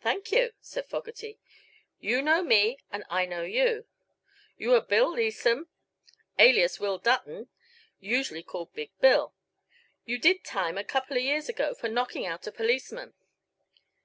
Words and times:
"Thank 0.00 0.30
you," 0.30 0.52
said 0.60 0.86
Fogerty, 0.86 1.40
"You 1.98 2.22
know 2.22 2.44
me, 2.44 2.78
and 2.92 3.02
I 3.10 3.26
know 3.26 3.42
you. 3.42 3.86
You 4.56 4.72
are 4.76 4.80
Bill 4.80 5.10
Leesome, 5.12 5.66
alias 6.38 6.78
Will 6.78 6.96
Dutton 6.98 7.48
usually 7.98 8.44
called 8.44 8.72
Big 8.72 8.92
Bill. 9.00 9.34
You 10.04 10.16
did 10.18 10.44
time 10.44 10.78
a 10.78 10.84
couple 10.84 11.16
of 11.16 11.24
years 11.24 11.48
ago 11.48 11.74
for 11.74 11.88
knocking 11.88 12.24
out 12.24 12.46
a 12.46 12.52
policeman." 12.52 13.14